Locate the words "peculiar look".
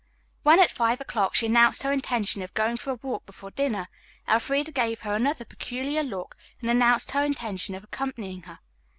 5.45-6.35